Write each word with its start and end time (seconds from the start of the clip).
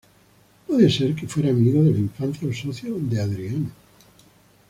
Puede 0.65 0.89
ser 0.89 1.13
que 1.13 1.27
fuera 1.27 1.49
amigo 1.51 1.83
de 1.83 1.91
la 1.91 1.99
infancia 1.99 2.49
o 2.49 2.51
socio 2.53 2.95
de 2.99 3.21
Adriano. 3.21 3.69